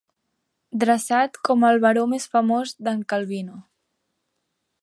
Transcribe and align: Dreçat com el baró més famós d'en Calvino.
Dreçat 0.83 1.37
com 1.49 1.67
el 1.69 1.79
baró 1.85 2.07
més 2.15 2.27
famós 2.37 2.75
d'en 2.89 3.07
Calvino. 3.15 3.63